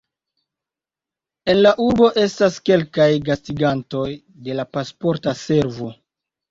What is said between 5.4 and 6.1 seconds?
Servo.